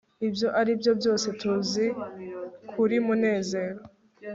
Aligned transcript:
ibyo 0.27 0.47
aribyo 0.59 0.91
byose 0.99 1.27
tuzi 1.39 1.85
kuri 2.71 2.95
munezero 3.05 3.81